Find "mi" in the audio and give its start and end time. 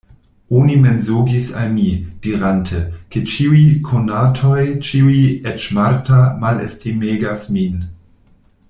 1.73-1.85